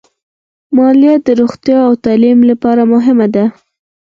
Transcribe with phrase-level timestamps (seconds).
[0.75, 3.45] مالیه د روغتیا او تعلیم لپاره مهمه ده.